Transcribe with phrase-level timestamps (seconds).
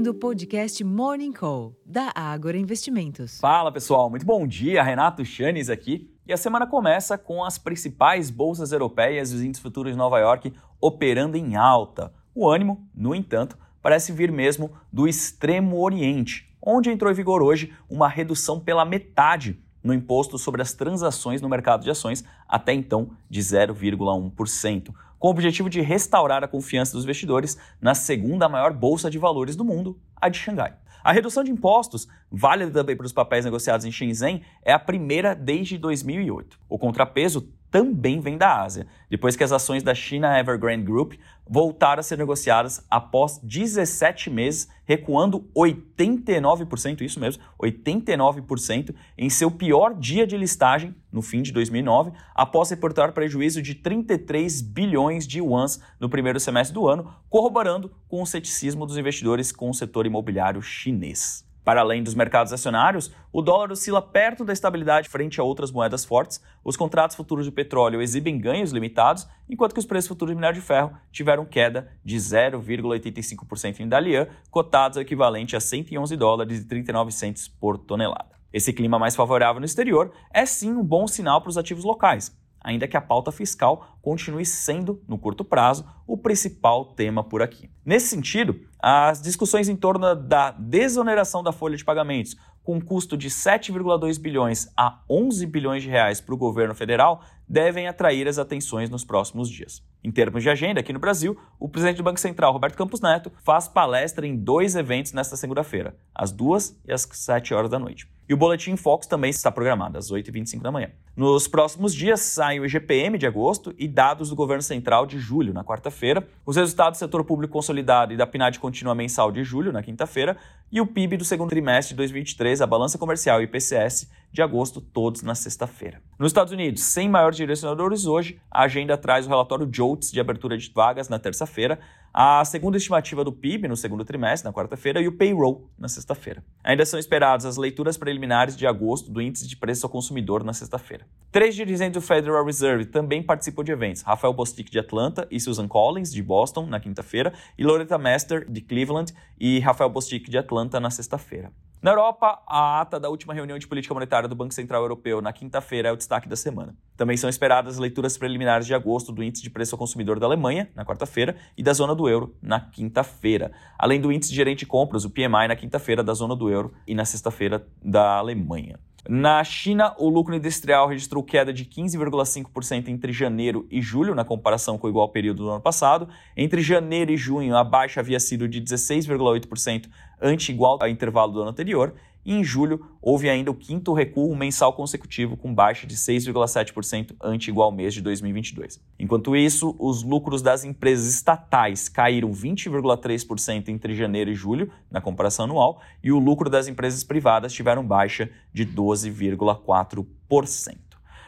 [0.00, 3.38] ouvindo o podcast Morning Call, da Ágora Investimentos.
[3.38, 4.82] Fala pessoal, muito bom dia.
[4.82, 6.10] Renato Chanes aqui.
[6.26, 10.18] E a semana começa com as principais bolsas europeias e os índices futuros de Nova
[10.18, 12.14] York operando em alta.
[12.34, 17.74] O ânimo, no entanto, parece vir mesmo do extremo Oriente, onde entrou em vigor hoje
[17.86, 23.10] uma redução pela metade no imposto sobre as transações no mercado de ações, até então
[23.28, 29.10] de 0,1%, com o objetivo de restaurar a confiança dos investidores na segunda maior bolsa
[29.10, 30.74] de valores do mundo, a de Xangai.
[31.04, 35.34] A redução de impostos, válida também para os papéis negociados em Shenzhen, é a primeira
[35.34, 36.58] desde 2008.
[36.68, 41.14] O contrapeso também vem da Ásia, depois que as ações da China Evergrande Group
[41.48, 49.94] voltaram a ser negociadas após 17 meses, recuando 89%, isso mesmo, 89% em seu pior
[49.94, 55.80] dia de listagem no fim de 2009, após reportar prejuízo de 33 bilhões de yuans
[55.98, 60.62] no primeiro semestre do ano, corroborando com o ceticismo dos investidores com o setor imobiliário
[60.62, 61.49] chinês.
[61.64, 66.04] Para além dos mercados acionários, o dólar oscila perto da estabilidade frente a outras moedas
[66.04, 70.36] fortes, os contratos futuros de petróleo exibem ganhos limitados, enquanto que os preços futuros de
[70.36, 76.60] minério de ferro tiveram queda de 0,85% em Dalian, cotados ao equivalente a 111 dólares
[76.60, 78.40] e 39 centes por tonelada.
[78.52, 82.36] Esse clima mais favorável no exterior é sim um bom sinal para os ativos locais,
[82.60, 87.70] ainda que a pauta fiscal continue sendo, no curto prazo, o principal tema por aqui.
[87.84, 93.16] Nesse sentido, as discussões em torno da desoneração da folha de pagamentos, com um custo
[93.16, 98.38] de 7,2 bilhões a 11 bilhões de reais para o governo federal, devem atrair as
[98.38, 99.82] atenções nos próximos dias.
[100.04, 103.32] Em termos de agenda, aqui no Brasil, o presidente do Banco Central, Roberto Campos Neto,
[103.42, 108.08] faz palestra em dois eventos nesta segunda-feira, às 2 e às 7 horas da noite.
[108.30, 110.90] E o Boletim Fox também está programado às 8h25 da manhã.
[111.16, 115.52] Nos próximos dias saem o IGPM de agosto e dados do governo central de julho,
[115.52, 119.72] na quarta-feira, os resultados do setor público consolidado e da PNAD contínua mensal de julho,
[119.72, 120.36] na quinta-feira,
[120.70, 124.80] e o PIB do segundo trimestre de 2023, a balança comercial e IPCS de agosto,
[124.80, 126.00] todos na sexta-feira.
[126.18, 130.56] Nos Estados Unidos, sem maiores direcionadores hoje, a agenda traz o relatório JOLTS de abertura
[130.56, 131.78] de vagas na terça-feira,
[132.12, 136.42] a segunda estimativa do PIB no segundo trimestre, na quarta-feira, e o payroll na sexta-feira.
[136.62, 140.52] Ainda são esperadas as leituras preliminares de agosto do índice de preço ao consumidor na
[140.52, 141.06] sexta-feira.
[141.30, 145.68] Três dirigentes do Federal Reserve também participam de eventos: Rafael Bostic de Atlanta e Susan
[145.68, 150.80] Collins de Boston na quinta-feira, e Loretta Mester de Cleveland e Rafael Bostic de Atlanta
[150.80, 151.52] na sexta-feira.
[151.82, 155.32] Na Europa, a ata da última reunião de política monetária do Banco Central Europeu na
[155.32, 156.76] quinta-feira é o destaque da semana.
[156.94, 160.26] Também são esperadas as leituras preliminares de agosto do índice de preço ao consumidor da
[160.26, 163.50] Alemanha, na quarta-feira, e da zona do euro, na quinta-feira.
[163.78, 166.74] Além do índice de gerente de compras, o PMI, na quinta-feira, da zona do euro,
[166.86, 168.78] e na sexta-feira, da Alemanha.
[169.08, 174.76] Na China, o lucro industrial registrou queda de 15,5% entre janeiro e julho, na comparação
[174.76, 176.08] com o igual período do ano passado.
[176.36, 179.88] Entre janeiro e junho, a baixa havia sido de 16,8%,
[180.20, 181.94] ante igual ao intervalo do ano anterior.
[182.32, 187.72] Em julho, houve ainda o quinto recuo mensal consecutivo, com baixa de 6,7% ante igual
[187.72, 188.80] mês de 2022.
[189.00, 195.46] Enquanto isso, os lucros das empresas estatais caíram 20,3% entre janeiro e julho, na comparação
[195.46, 200.76] anual, e o lucro das empresas privadas tiveram baixa de 12,4%.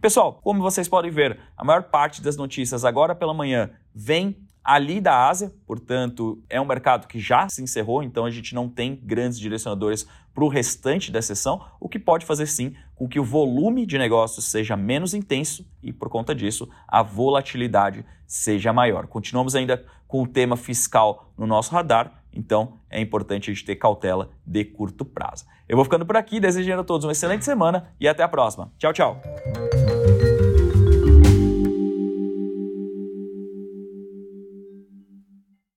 [0.00, 5.00] Pessoal, como vocês podem ver, a maior parte das notícias agora pela manhã vem ali
[5.00, 9.00] da Ásia, portanto, é um mercado que já se encerrou, então a gente não tem
[9.00, 13.24] grandes direcionadores para o restante da sessão, o que pode fazer sim com que o
[13.24, 19.06] volume de negócios seja menos intenso e, por conta disso, a volatilidade seja maior.
[19.06, 23.76] Continuamos ainda com o tema fiscal no nosso radar, então é importante a gente ter
[23.76, 25.46] cautela de curto prazo.
[25.68, 28.72] Eu vou ficando por aqui, desejando a todos uma excelente semana e até a próxima.
[28.78, 29.35] Tchau, tchau!